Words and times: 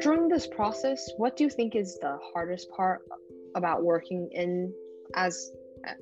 During 0.00 0.28
this 0.28 0.46
process, 0.46 1.10
what 1.16 1.36
do 1.36 1.44
you 1.44 1.50
think 1.50 1.74
is 1.74 1.98
the 2.00 2.18
hardest 2.32 2.70
part 2.70 3.02
about 3.54 3.82
working 3.82 4.28
in 4.32 4.72
as 5.14 5.50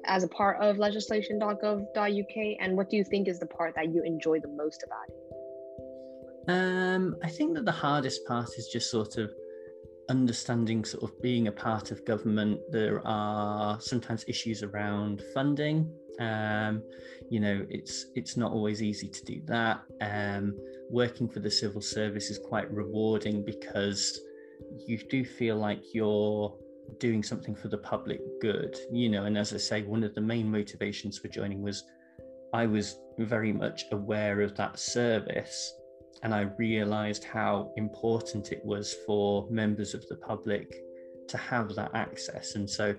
as 0.05 0.25
a 0.25 0.29
part 0.29 0.61
of 0.61 0.77
legislation.gov.uk 0.79 2.57
and 2.61 2.77
what 2.77 2.91
do 2.91 2.97
you 2.97 3.05
think 3.05 3.29
is 3.29 3.39
the 3.39 3.47
part 3.47 3.75
that 3.77 3.95
you 3.95 4.03
enjoy 4.03 4.41
the 4.41 4.49
most 4.49 4.85
about 4.85 5.09
it? 5.09 5.15
Um, 6.51 7.17
I 7.23 7.29
think 7.29 7.55
that 7.55 7.65
the 7.65 7.73
hardest 7.73 8.27
part 8.27 8.49
is 8.59 8.69
just 8.69 8.91
sort 8.91 9.17
of 9.19 9.31
understanding 10.09 10.85
sort 10.85 11.05
of 11.05 11.21
being 11.23 11.49
a 11.49 11.53
part 11.53 11.91
of 11.91 12.05
government. 12.05 12.61
There 12.71 13.07
are 13.07 13.81
sometimes 13.81 14.25
issues 14.27 14.63
around 14.63 15.23
funding. 15.35 15.93
Um, 16.21 16.83
you 17.31 17.41
know, 17.41 17.67
it's 17.71 18.07
it's 18.15 18.37
not 18.37 18.53
always 18.53 18.83
easy 18.83 19.09
to 19.09 19.25
do 19.25 19.41
that. 19.47 19.83
Um, 20.01 20.57
working 20.91 21.29
for 21.29 21.41
the 21.41 21.51
civil 21.51 21.81
service 21.81 22.31
is 22.31 22.39
quite 22.39 22.73
rewarding 22.73 23.45
because 23.45 24.21
you 24.87 24.99
do 24.99 25.25
feel 25.25 25.57
like 25.57 25.83
you're 25.95 26.57
doing 26.99 27.23
something 27.23 27.55
for 27.55 27.69
the 27.69 27.79
public 27.79 28.21
good. 28.41 28.77
You 28.91 29.11
know, 29.11 29.25
and 29.25 29.37
as 29.37 29.53
I 29.53 29.59
say, 29.59 29.83
one 29.83 30.03
of 30.03 30.15
the 30.15 30.21
main 30.21 30.51
motivations 30.51 31.19
for 31.19 31.29
joining 31.29 31.63
was 31.63 31.85
I 32.53 32.67
was 32.67 32.99
very 33.19 33.53
much 33.53 33.85
aware 33.93 34.41
of 34.41 34.57
that 34.57 34.79
service 34.79 35.73
and 36.23 36.35
I 36.35 36.43
realized 36.59 37.25
how 37.25 37.73
important 37.77 38.53
it 38.53 38.65
was 38.65 38.95
for 39.07 39.49
members 39.51 39.95
of 39.95 40.07
the 40.09 40.17
public 40.17 40.83
to 41.29 41.37
have 41.37 41.75
that 41.75 41.91
access. 41.95 42.55
And 42.55 42.69
so 42.69 42.95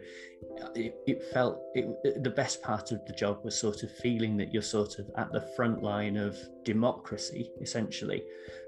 it, 0.76 0.96
it 1.08 1.24
felt 1.34 1.60
it, 1.74 2.24
the 2.24 2.30
best 2.30 2.62
part 2.62 2.92
of 2.92 3.04
the 3.06 3.14
job 3.14 3.40
was 3.44 3.60
sort 3.60 3.84
of 3.84 3.92
feeling 3.92 4.38
that 4.38 4.54
you're 4.54 4.62
sort 4.62 5.00
of 5.00 5.10
at 5.18 5.32
the 5.32 5.42
front 5.56 5.84
line 5.84 6.16
of 6.16 6.38
democracy, 6.64 7.52
essentially, 7.62 8.24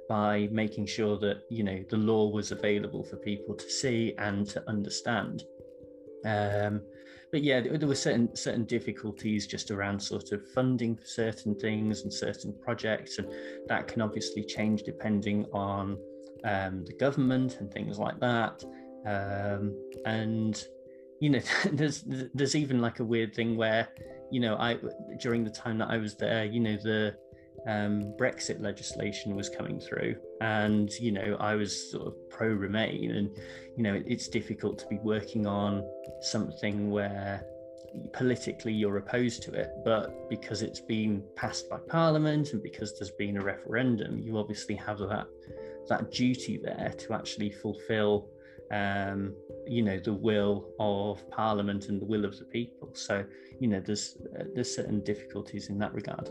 by 0.10 0.50
making 0.52 0.88
sure 0.88 1.18
that, 1.20 1.44
you 1.50 1.64
know, 1.64 1.84
the 1.90 1.98
law 1.98 2.30
was 2.30 2.52
available 2.52 3.04
for 3.04 3.18
people 3.18 3.56
to 3.56 3.70
see 3.70 4.16
and 4.18 4.48
to 4.50 4.64
understand. 4.68 5.44
Um, 6.26 6.82
but 7.32 7.44
yeah, 7.44 7.62
there 7.62 7.88
were 7.88 7.96
certain 7.96 8.36
certain 8.36 8.66
difficulties 8.66 9.48
just 9.48 9.72
around 9.72 10.00
sort 10.00 10.32
of 10.34 10.46
funding 10.50 10.98
for 10.98 11.06
certain 11.06 11.56
things 11.56 12.02
and 12.02 12.14
certain 12.14 12.54
projects, 12.62 13.18
and 13.20 13.28
that 13.68 13.88
can 13.88 14.02
obviously 14.02 14.44
change 14.44 14.84
depending 14.84 15.46
on 15.54 15.98
um, 16.44 16.84
the 16.86 16.94
government 16.94 17.58
and 17.60 17.72
things 17.72 17.98
like 17.98 18.20
that. 18.20 18.64
Um, 19.06 19.74
and 20.06 20.62
you 21.22 21.30
know, 21.30 21.42
there's 21.72 22.04
there's 22.34 22.56
even 22.56 22.82
like 22.82 23.00
a 23.00 23.06
weird 23.06 23.34
thing 23.34 23.56
where 23.56 23.88
you 24.30 24.42
know 24.42 24.56
I 24.58 24.78
during 25.20 25.46
the 25.46 25.52
time 25.52 25.78
that 25.78 25.90
I 25.90 25.98
was 25.98 26.16
there, 26.16 26.44
you 26.44 26.60
know 26.60 26.76
the 26.76 27.16
um, 27.68 28.14
Brexit 28.18 28.62
legislation 28.62 29.36
was 29.36 29.50
coming 29.50 29.80
through, 29.80 30.16
and 30.42 30.92
you 31.00 31.12
know 31.12 31.38
I 31.40 31.56
was 31.56 31.92
sort 31.92 32.08
of 32.08 32.30
pro 32.30 32.50
Remain, 32.50 33.12
and 33.12 33.30
you 33.78 33.84
know 33.84 34.02
it's 34.06 34.28
difficult 34.28 34.80
to 34.80 34.88
be 34.88 34.98
working 35.04 35.46
on 35.46 35.84
something 36.22 36.90
where 36.90 37.46
politically 38.14 38.74
you're 38.74 38.98
opposed 38.98 39.44
to 39.44 39.54
it, 39.54 39.72
but 39.84 40.30
because 40.30 40.62
it's 40.62 40.80
been 40.80 41.24
passed 41.36 41.70
by 41.70 41.78
Parliament 41.90 42.54
and 42.54 42.64
because 42.64 42.98
there's 42.98 43.12
been 43.12 43.38
a 43.38 43.42
referendum, 43.42 44.20
you 44.20 44.38
obviously 44.38 44.76
have 44.76 45.00
that 45.00 45.28
that 45.90 46.12
duty 46.12 46.60
there 46.64 46.94
to 46.98 47.14
actually 47.14 47.52
fulfil 47.52 48.30
um, 48.72 49.34
you 49.68 49.82
know 49.82 50.00
the 50.00 50.14
will 50.14 50.70
of 50.80 51.30
Parliament 51.30 51.90
and 51.90 52.02
the 52.02 52.06
will 52.06 52.26
of 52.26 52.38
the 52.40 52.46
people. 52.46 52.90
So 52.94 53.26
you 53.60 53.68
know 53.68 53.80
there's 53.80 54.18
uh, 54.40 54.46
there's 54.56 54.74
certain 54.74 55.04
difficulties 55.04 55.70
in 55.70 55.78
that 55.80 55.94
regard. 55.94 56.30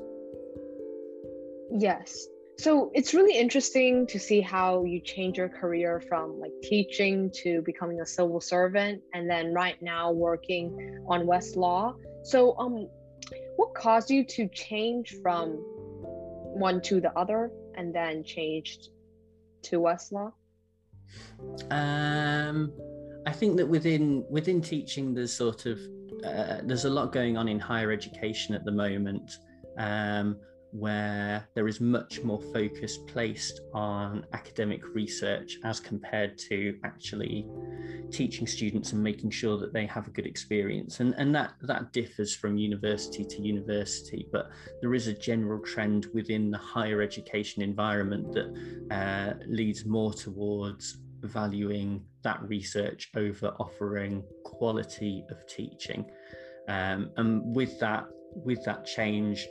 Yes. 1.71 2.27
So 2.59 2.91
it's 2.95 3.15
really 3.15 3.39
interesting 3.39 4.07
to 4.09 4.19
see 4.19 4.43
how 4.43 4.85
you 4.85 5.01
change 5.01 5.39
your 5.39 5.49
career 5.49 6.03
from 6.09 6.39
like 6.39 6.53
teaching 6.63 7.31
to 7.43 7.63
becoming 7.63 8.01
a 8.01 8.07
civil 8.07 8.41
servant 8.41 9.01
and 9.15 9.31
then 9.31 9.55
right 9.55 9.81
now 9.81 10.13
working 10.13 11.03
on 11.09 11.27
Westlaw. 11.27 11.95
So 12.23 12.55
um 12.59 12.87
what 13.57 13.75
caused 13.75 14.11
you 14.11 14.25
to 14.25 14.47
change 14.49 15.17
from 15.23 15.53
one 16.67 16.83
to 16.83 17.01
the 17.01 17.17
other 17.19 17.51
and 17.77 17.95
then 17.95 18.25
changed 18.25 18.91
to 19.63 19.81
Westlaw? 19.81 20.31
Um 21.71 22.73
I 23.27 23.33
think 23.33 23.57
that 23.57 23.67
within 23.67 24.27
within 24.29 24.61
teaching 24.61 25.15
there's 25.15 25.33
sort 25.33 25.65
of 25.65 25.79
uh, 26.25 26.59
there's 26.65 26.85
a 26.85 26.91
lot 26.91 27.13
going 27.13 27.39
on 27.39 27.49
in 27.49 27.59
higher 27.59 27.91
education 27.91 28.55
at 28.55 28.67
the 28.67 28.73
moment. 28.73 29.39
Um, 29.79 30.37
where 30.73 31.49
there 31.55 31.69
is 31.69 31.81
much 31.81 32.23
more 32.23 32.41
focus 32.53 32.99
placed 33.07 33.61
on 33.75 34.25
academic 34.33 34.95
research 34.95 35.59
as 35.65 35.81
compared 35.81 36.39
to 36.39 36.79
actually 36.85 37.47
teaching 38.11 38.47
students 38.47 38.93
and 38.93 39.03
making 39.03 39.31
sure 39.31 39.59
that 39.59 39.73
they 39.73 39.87
have 39.87 40.07
a 40.07 40.11
good 40.11 40.27
experience. 40.27 41.01
And 41.01 41.15
and 41.17 41.35
that 41.35 41.55
that 41.63 41.93
differs 41.93 42.35
from 42.35 42.57
university 42.57 43.25
to 43.25 43.43
university 43.43 44.27
but 44.33 44.51
there 44.81 44.95
is 44.95 45.07
a 45.07 45.15
general 45.15 45.61
trend 45.61 46.07
within 46.15 46.51
the 46.51 46.59
higher 46.59 47.01
education 47.03 47.63
environment 47.63 48.33
that 48.33 48.49
uh, 48.91 49.45
leads 49.47 49.85
more 49.85 50.13
towards 50.13 50.99
valuing 51.23 52.03
that 52.23 52.43
research 52.49 53.11
over 53.17 53.49
offering 53.59 54.23
quality 54.45 55.25
of 55.31 55.47
teaching. 55.47 56.05
Um, 56.69 57.11
and 57.17 57.55
with 57.55 57.79
that 57.81 58.07
with 58.35 58.65
that 58.65 58.87
change 58.87 59.47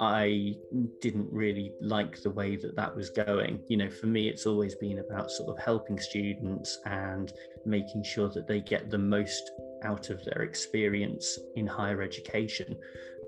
I 0.00 0.54
didn't 1.00 1.32
really 1.32 1.72
like 1.80 2.22
the 2.22 2.30
way 2.30 2.56
that 2.56 2.76
that 2.76 2.94
was 2.94 3.10
going. 3.10 3.60
You 3.68 3.76
know, 3.76 3.90
for 3.90 4.06
me, 4.06 4.28
it's 4.28 4.46
always 4.46 4.74
been 4.74 4.98
about 4.98 5.30
sort 5.30 5.56
of 5.56 5.62
helping 5.62 5.98
students 5.98 6.78
and 6.86 7.32
making 7.64 8.04
sure 8.04 8.28
that 8.30 8.46
they 8.46 8.60
get 8.60 8.90
the 8.90 8.98
most 8.98 9.50
out 9.84 10.10
of 10.10 10.24
their 10.24 10.42
experience 10.42 11.38
in 11.56 11.66
higher 11.66 12.02
education 12.02 12.76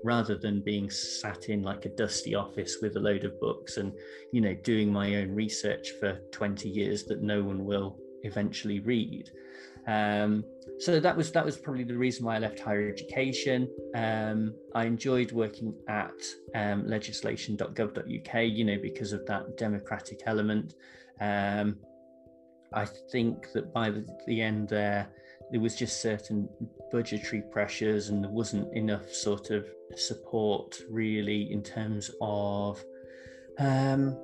rather 0.03 0.37
than 0.37 0.61
being 0.61 0.89
sat 0.89 1.49
in 1.49 1.63
like 1.63 1.85
a 1.85 1.89
dusty 1.89 2.35
office 2.35 2.77
with 2.81 2.95
a 2.97 2.99
load 2.99 3.23
of 3.23 3.39
books 3.39 3.77
and 3.77 3.93
you 4.31 4.41
know 4.41 4.53
doing 4.53 4.91
my 4.91 5.15
own 5.15 5.33
research 5.33 5.91
for 5.99 6.19
20 6.31 6.69
years 6.69 7.03
that 7.05 7.21
no 7.21 7.43
one 7.43 7.65
will 7.65 7.97
eventually 8.23 8.79
read 8.79 9.29
um, 9.87 10.43
so 10.79 10.99
that 10.99 11.15
was 11.15 11.31
that 11.31 11.45
was 11.45 11.57
probably 11.57 11.85
the 11.85 11.97
reason 11.97 12.25
why 12.25 12.35
I 12.35 12.39
left 12.39 12.59
higher 12.59 12.87
education. 12.87 13.69
Um, 13.95 14.53
I 14.75 14.85
enjoyed 14.85 15.31
working 15.31 15.73
at 15.87 16.21
um, 16.53 16.85
legislation.gov.uk, 16.87 18.43
you 18.43 18.65
know, 18.65 18.77
because 18.81 19.13
of 19.13 19.25
that 19.27 19.57
democratic 19.57 20.21
element. 20.25 20.75
Um, 21.19 21.77
I 22.73 22.85
think 22.85 23.53
that 23.53 23.73
by 23.73 23.89
the, 23.89 24.05
the 24.27 24.41
end 24.41 24.67
there, 24.67 25.07
there 25.51 25.61
was 25.61 25.75
just 25.75 26.01
certain 26.01 26.49
budgetary 26.91 27.43
pressures, 27.49 28.09
and 28.09 28.21
there 28.23 28.31
wasn't 28.31 28.71
enough 28.75 29.09
sort 29.11 29.51
of 29.51 29.65
support 29.95 30.81
really 30.89 31.49
in 31.51 31.63
terms 31.63 32.11
of 32.19 32.83
um, 33.57 34.17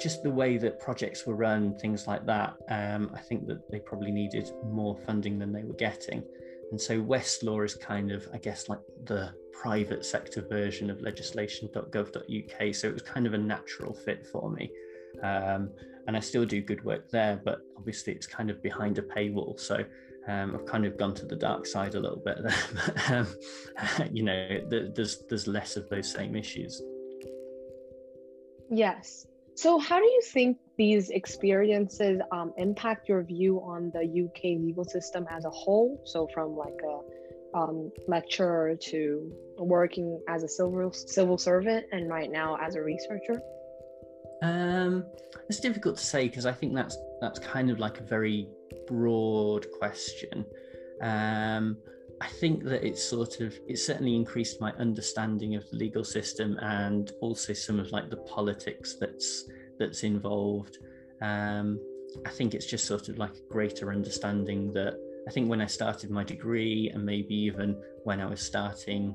just 0.00 0.22
the 0.22 0.30
way 0.30 0.58
that 0.58 0.80
projects 0.80 1.26
were 1.26 1.34
run, 1.34 1.76
things 1.78 2.06
like 2.06 2.26
that, 2.26 2.54
um, 2.68 3.10
I 3.14 3.20
think 3.20 3.46
that 3.46 3.70
they 3.70 3.78
probably 3.78 4.10
needed 4.10 4.50
more 4.64 4.96
funding 5.06 5.38
than 5.38 5.52
they 5.52 5.62
were 5.62 5.74
getting. 5.74 6.22
And 6.70 6.80
so 6.80 7.00
Westlaw 7.00 7.64
is 7.64 7.74
kind 7.74 8.10
of, 8.10 8.26
I 8.32 8.38
guess, 8.38 8.68
like 8.68 8.80
the 9.04 9.32
private 9.52 10.04
sector 10.04 10.42
version 10.48 10.90
of 10.90 11.00
legislation.gov.uk. 11.00 12.74
So 12.74 12.88
it 12.88 12.92
was 12.92 13.02
kind 13.02 13.26
of 13.26 13.34
a 13.34 13.38
natural 13.38 13.94
fit 13.94 14.26
for 14.26 14.50
me. 14.50 14.70
Um, 15.22 15.70
and 16.06 16.16
I 16.16 16.20
still 16.20 16.44
do 16.44 16.60
good 16.60 16.84
work 16.84 17.10
there, 17.10 17.40
but 17.44 17.60
obviously 17.76 18.12
it's 18.12 18.26
kind 18.26 18.50
of 18.50 18.62
behind 18.62 18.98
a 18.98 19.02
paywall. 19.02 19.58
So 19.58 19.84
um, 20.28 20.56
I've 20.56 20.66
kind 20.66 20.84
of 20.84 20.96
gone 20.96 21.14
to 21.14 21.26
the 21.26 21.36
dark 21.36 21.66
side 21.66 21.94
a 21.94 22.00
little 22.00 22.22
bit 22.24 22.38
there. 22.42 22.56
but, 22.96 23.10
um, 23.10 23.26
you 24.12 24.24
know, 24.24 24.60
there's 24.68 25.24
there's 25.28 25.46
less 25.46 25.76
of 25.76 25.88
those 25.88 26.10
same 26.10 26.36
issues. 26.36 26.82
Yes, 28.68 29.26
so, 29.56 29.78
how 29.78 29.98
do 29.98 30.04
you 30.04 30.20
think 30.22 30.58
these 30.76 31.08
experiences 31.08 32.20
um, 32.30 32.52
impact 32.58 33.08
your 33.08 33.22
view 33.22 33.58
on 33.60 33.90
the 33.90 34.02
UK 34.02 34.60
legal 34.60 34.84
system 34.84 35.26
as 35.30 35.46
a 35.46 35.50
whole? 35.50 35.98
So, 36.04 36.28
from 36.34 36.54
like 36.54 36.78
a 36.86 37.58
um, 37.58 37.90
lecturer 38.06 38.76
to 38.76 39.32
working 39.58 40.20
as 40.28 40.42
a 40.42 40.48
civil 40.48 40.92
civil 40.92 41.38
servant, 41.38 41.86
and 41.90 42.10
right 42.10 42.30
now 42.30 42.58
as 42.60 42.74
a 42.74 42.82
researcher. 42.82 43.40
Um, 44.42 45.06
it's 45.48 45.60
difficult 45.60 45.96
to 45.96 46.04
say 46.04 46.28
because 46.28 46.44
I 46.44 46.52
think 46.52 46.74
that's 46.74 46.98
that's 47.22 47.38
kind 47.38 47.70
of 47.70 47.78
like 47.78 47.98
a 47.98 48.04
very 48.04 48.48
broad 48.86 49.66
question. 49.78 50.44
Um, 51.00 51.78
I 52.20 52.28
think 52.28 52.64
that 52.64 52.86
it's 52.86 53.02
sort 53.02 53.40
of 53.40 53.54
it 53.66 53.78
certainly 53.78 54.14
increased 54.14 54.60
my 54.60 54.72
understanding 54.72 55.54
of 55.54 55.68
the 55.70 55.76
legal 55.76 56.04
system 56.04 56.58
and 56.62 57.12
also 57.20 57.52
some 57.52 57.78
of 57.78 57.90
like 57.92 58.08
the 58.10 58.16
politics 58.18 58.96
that's 58.98 59.44
that's 59.78 60.02
involved. 60.02 60.78
Um, 61.20 61.78
I 62.24 62.30
think 62.30 62.54
it's 62.54 62.66
just 62.66 62.86
sort 62.86 63.08
of 63.08 63.18
like 63.18 63.36
a 63.36 63.52
greater 63.52 63.92
understanding 63.92 64.72
that 64.72 64.94
I 65.28 65.30
think 65.30 65.50
when 65.50 65.60
I 65.60 65.66
started 65.66 66.10
my 66.10 66.24
degree 66.24 66.90
and 66.94 67.04
maybe 67.04 67.34
even 67.34 67.76
when 68.04 68.20
I 68.20 68.26
was 68.26 68.40
starting 68.40 69.14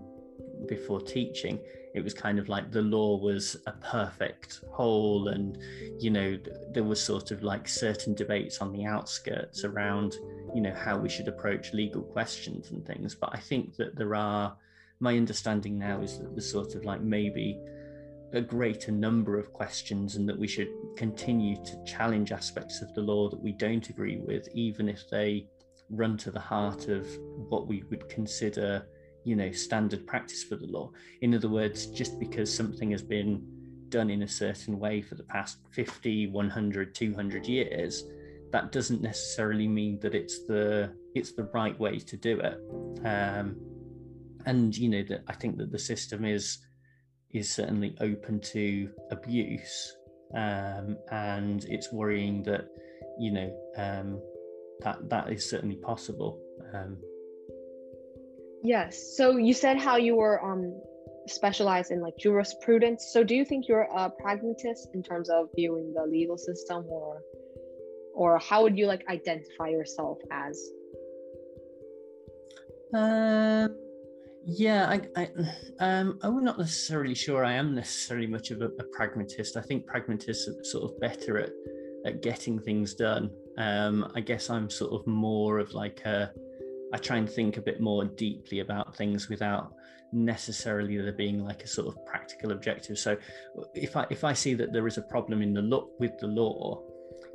before 0.68 1.02
teaching, 1.02 1.60
it 1.94 2.04
was 2.04 2.14
kind 2.14 2.40
of 2.40 2.48
like 2.50 2.72
the 2.72 2.82
law 2.82 3.18
was 3.18 3.58
a 3.68 3.72
perfect 3.72 4.62
whole, 4.72 5.28
and 5.30 5.58
you 6.00 6.10
know 6.10 6.38
there 6.74 6.84
was 6.84 7.02
sort 7.04 7.32
of 7.32 7.44
like 7.44 7.68
certain 7.68 8.14
debates 8.14 8.60
on 8.60 8.72
the 8.72 8.86
outskirts 8.86 9.64
around 9.64 10.16
you 10.54 10.62
know 10.62 10.74
how 10.74 10.98
we 10.98 11.10
should 11.10 11.28
approach 11.28 11.74
legal 11.74 12.02
questions 12.02 12.72
and 12.72 12.86
things. 12.86 13.16
But 13.16 13.32
I 13.34 13.40
think 13.40 13.76
that 13.78 13.96
there 13.96 14.16
are 14.16 14.56
my 15.00 15.18
understanding 15.18 15.78
now 15.78 16.02
is 16.02 16.20
that 16.20 16.34
there's 16.34 16.50
sort 16.50 16.76
of 16.76 16.86
like 16.86 17.02
maybe 17.02 17.60
a 18.34 18.42
greater 18.42 18.92
number 18.92 19.38
of 19.38 19.52
questions 19.52 20.16
and 20.16 20.28
that 20.30 20.38
we 20.38 20.48
should 20.48 20.70
continue 20.96 21.56
to 21.66 21.84
challenge 21.84 22.32
aspects 22.32 22.82
of 22.82 22.94
the 22.94 23.02
law 23.02 23.30
that 23.30 23.42
we 23.42 23.52
don't 23.52 23.90
agree 23.90 24.18
with, 24.18 24.48
even 24.54 24.88
if 24.88 25.10
they 25.10 25.46
run 25.90 26.18
to 26.18 26.32
the 26.32 26.40
heart 26.40 26.88
of 26.88 27.06
what 27.50 27.68
we 27.68 27.84
would 27.90 28.08
consider, 28.08 28.86
you 29.24 29.36
know, 29.36 29.52
standard 29.52 30.06
practice 30.08 30.44
for 30.44 30.56
the 30.56 30.68
law. 30.68 30.92
In 31.22 31.36
other 31.36 31.50
words, 31.50 31.88
just 31.88 32.20
because 32.20 32.54
something 32.54 32.92
has 32.92 33.04
been 33.04 33.46
done 33.90 34.10
in 34.10 34.24
a 34.24 34.28
certain 34.28 34.80
way 34.80 35.02
for 35.02 35.16
the 35.16 35.24
past 35.24 35.58
50, 35.72 36.28
100, 36.28 36.96
200 36.96 37.46
years, 37.46 38.06
that 38.52 38.72
doesn't 38.72 39.02
necessarily 39.02 39.68
mean 39.68 40.00
that 40.00 40.16
it's 40.16 40.46
the 40.46 40.94
it's 41.14 41.34
the 41.34 41.44
right 41.54 41.78
way 41.80 42.00
to 42.00 42.18
do 42.18 42.40
it. 42.40 42.58
Um, 43.06 43.56
and 44.46 44.76
you 44.76 44.90
know 44.90 45.04
that 45.04 45.24
I 45.28 45.34
think 45.34 45.58
that 45.58 45.72
the 45.72 45.80
system 45.80 46.26
is 46.26 46.60
is 47.32 47.50
certainly 47.50 47.96
open 48.02 48.40
to 48.42 48.90
abuse, 49.12 49.96
um, 50.36 50.98
and 51.12 51.64
it's 51.66 51.94
worrying 51.94 52.44
that 52.44 52.66
you 53.20 53.32
know 53.32 53.58
um, 53.78 54.22
that 54.82 55.10
that 55.10 55.32
is 55.32 55.50
certainly 55.50 55.78
possible. 55.78 56.42
Yes. 58.64 59.16
So 59.18 59.38
you 59.38 59.54
said 59.54 59.78
how 59.78 59.98
you 59.98 60.16
were 60.16 60.44
um, 60.44 60.80
specialized 61.28 61.92
in 61.92 62.02
like 62.02 62.18
jurisprudence. 62.18 63.10
So 63.14 63.24
do 63.24 63.36
you 63.36 63.46
think 63.46 63.68
you're 63.68 63.88
a 63.96 64.10
pragmatist 64.10 64.90
in 64.94 65.04
terms 65.04 65.30
of 65.30 65.48
viewing 65.56 65.94
the 65.94 66.06
legal 66.06 66.38
system, 66.38 66.86
or 66.88 67.22
or 68.14 68.40
how 68.40 68.64
would 68.64 68.78
you 68.78 68.88
like 68.88 69.04
identify 69.10 69.68
yourself 69.68 70.18
as? 70.32 70.70
Um 72.94 73.76
yeah, 74.44 74.90
I, 74.90 75.02
I, 75.22 75.30
um, 75.80 76.18
I'm 76.24 76.44
not 76.44 76.58
necessarily 76.58 77.14
sure 77.14 77.46
I 77.46 77.54
am 77.54 77.76
necessarily 77.76 78.26
much 78.26 78.50
of 78.50 78.62
a, 78.62 78.66
a, 78.66 78.84
pragmatist. 78.92 79.56
I 79.56 79.62
think 79.62 79.86
pragmatists 79.86 80.48
are 80.48 80.64
sort 80.64 80.92
of 80.92 81.00
better 81.00 81.38
at 81.38 81.52
at 82.08 82.24
getting 82.24 82.60
things 82.60 82.96
done. 82.96 83.30
Um, 83.60 84.12
I 84.16 84.22
guess 84.22 84.50
I'm 84.50 84.68
sort 84.68 84.94
of 84.94 85.06
more 85.06 85.60
of 85.60 85.76
like 85.76 86.02
a, 86.06 86.32
I 86.94 86.98
try 86.98 87.18
and 87.18 87.30
think 87.30 87.58
a 87.58 87.62
bit 87.62 87.82
more 87.82 88.06
deeply 88.06 88.60
about 88.60 88.96
things 88.96 89.30
without 89.30 89.74
necessarily 90.14 90.98
there 90.98 91.14
being 91.14 91.44
like 91.44 91.64
a 91.64 91.68
sort 91.68 91.88
of 91.88 92.06
practical 92.06 92.52
objective. 92.52 92.98
So 92.98 93.18
if 93.74 93.96
I 93.96 94.06
if 94.10 94.24
I 94.24 94.34
see 94.34 94.54
that 94.56 94.74
there 94.74 94.88
is 94.88 94.98
a 94.98 95.04
problem 95.04 95.42
in 95.42 95.54
the 95.54 95.62
law 95.62 95.88
with 96.00 96.18
the 96.20 96.28
law, 96.28 96.84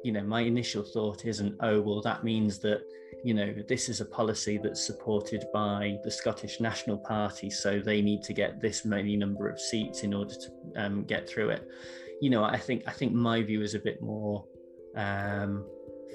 you 0.04 0.12
know, 0.12 0.22
my 0.22 0.40
initial 0.42 0.82
thought 0.82 1.24
isn't, 1.24 1.56
oh 1.60 1.80
well, 1.80 2.02
that 2.02 2.24
means 2.24 2.58
that 2.60 2.82
you 3.24 3.34
know, 3.34 3.54
this 3.68 3.88
is 3.88 4.00
a 4.00 4.04
policy 4.04 4.58
that's 4.62 4.86
supported 4.86 5.44
by 5.52 5.98
the 6.04 6.10
Scottish 6.10 6.60
National 6.60 6.98
Party, 6.98 7.50
so 7.50 7.80
they 7.80 8.00
need 8.02 8.22
to 8.22 8.32
get 8.32 8.60
this 8.60 8.84
many 8.84 9.16
number 9.16 9.48
of 9.48 9.60
seats 9.60 10.02
in 10.02 10.14
order 10.14 10.34
to 10.34 10.50
um, 10.76 11.04
get 11.04 11.28
through 11.28 11.50
it. 11.50 11.66
You 12.20 12.30
know, 12.30 12.44
I 12.44 12.58
think 12.58 12.84
I 12.86 12.92
think 12.92 13.12
my 13.12 13.42
view 13.42 13.62
is 13.62 13.74
a 13.74 13.78
bit 13.78 14.00
more 14.02 14.44
um, 14.96 15.64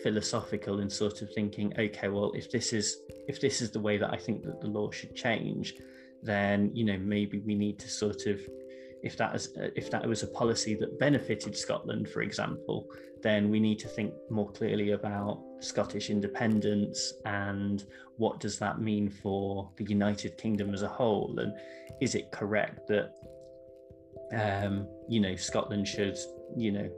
philosophical 0.04 0.80
and 0.80 0.92
sort 0.92 1.22
of 1.22 1.34
thinking, 1.34 1.74
okay, 1.78 2.08
well, 2.08 2.32
if 2.34 2.52
this 2.52 2.74
is 2.74 2.98
if 3.28 3.40
this 3.40 3.62
is 3.62 3.72
the 3.72 3.80
way 3.80 3.98
that 3.98 4.12
I 4.12 4.18
think 4.18 4.44
that 4.44 4.62
the 4.62 4.68
law 4.68 4.92
should 4.92 5.16
change, 5.16 5.74
then 6.24 6.72
you 6.74 6.86
know 6.86 6.98
maybe 6.98 7.40
we 7.40 7.56
need 7.56 7.80
to 7.80 7.90
sort 7.90 8.26
of 8.28 8.40
if 9.04 9.18
that 9.18 9.36
is 9.36 9.50
if 9.76 9.90
that 9.92 10.08
was 10.08 10.24
a 10.24 10.28
policy 10.28 10.76
that 10.76 11.00
benefited 11.00 11.58
Scotland, 11.58 12.10
for 12.10 12.22
example, 12.22 12.88
then 13.22 13.50
we 13.50 13.60
need 13.60 13.80
to 13.80 13.88
think 13.88 14.14
more 14.30 14.52
clearly 14.52 14.92
about 14.92 15.42
Scottish 15.60 16.10
independence 16.10 17.14
and 17.26 17.86
what 18.18 18.40
does 18.40 18.60
that 18.60 18.80
mean 18.80 19.10
for 19.10 19.70
the 19.78 19.84
United 19.84 20.38
Kingdom 20.38 20.74
as 20.74 20.84
a 20.84 20.88
whole, 20.88 21.40
and 21.40 21.54
is 22.00 22.16
it 22.16 22.32
correct 22.32 22.88
that 22.88 23.14
um, 24.34 24.88
you 25.10 25.20
know 25.20 25.36
Scotland 25.36 25.88
should 25.88 26.18
you 26.56 26.72
know 26.72 26.90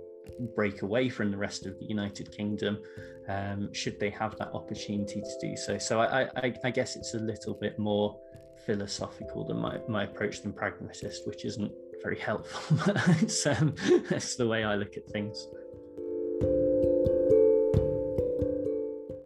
break 0.55 0.81
away 0.81 1.09
from 1.09 1.31
the 1.31 1.37
rest 1.37 1.65
of 1.65 1.77
the 1.79 1.85
United 1.85 2.31
Kingdom? 2.31 2.79
Um, 3.27 3.73
should 3.73 3.99
they 3.99 4.09
have 4.11 4.37
that 4.37 4.51
opportunity 4.53 5.21
to 5.21 5.37
do 5.41 5.55
so? 5.55 5.77
So 5.77 6.01
I, 6.01 6.23
I, 6.37 6.53
I 6.63 6.71
guess 6.71 6.95
it's 6.95 7.13
a 7.13 7.19
little 7.19 7.53
bit 7.53 7.79
more 7.79 8.19
philosophical 8.65 9.45
than 9.45 9.57
my, 9.57 9.79
my 9.87 10.03
approach 10.03 10.41
than 10.41 10.53
pragmatist, 10.53 11.27
which 11.27 11.45
isn't 11.45 11.71
very 12.01 12.19
helpful. 12.19 12.77
but 12.85 12.97
it's, 13.21 13.45
um, 13.45 13.75
that's 14.09 14.35
the 14.35 14.47
way 14.47 14.63
I 14.63 14.75
look 14.75 14.97
at 14.97 15.07
things. 15.07 15.47